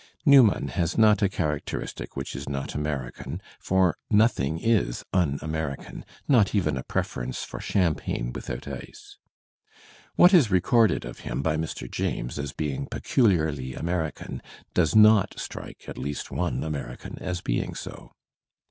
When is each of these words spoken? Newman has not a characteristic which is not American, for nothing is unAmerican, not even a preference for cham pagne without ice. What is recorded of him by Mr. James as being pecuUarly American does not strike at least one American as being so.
Newman 0.25 0.69
has 0.69 0.97
not 0.97 1.21
a 1.21 1.29
characteristic 1.29 2.17
which 2.17 2.35
is 2.35 2.49
not 2.49 2.73
American, 2.73 3.39
for 3.59 3.95
nothing 4.09 4.57
is 4.57 5.03
unAmerican, 5.13 6.03
not 6.27 6.55
even 6.55 6.75
a 6.75 6.81
preference 6.81 7.43
for 7.43 7.59
cham 7.59 7.93
pagne 7.93 8.33
without 8.33 8.67
ice. 8.67 9.17
What 10.15 10.33
is 10.33 10.49
recorded 10.49 11.05
of 11.05 11.19
him 11.19 11.43
by 11.43 11.55
Mr. 11.55 11.87
James 11.87 12.39
as 12.39 12.51
being 12.51 12.87
pecuUarly 12.87 13.77
American 13.77 14.41
does 14.73 14.95
not 14.95 15.39
strike 15.39 15.83
at 15.87 15.99
least 15.99 16.31
one 16.31 16.63
American 16.63 17.19
as 17.19 17.41
being 17.41 17.75
so. 17.75 18.11